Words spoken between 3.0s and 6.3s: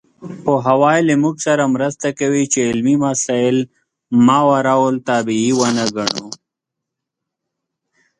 مسایل ماورالطبیعي ونه ګڼو.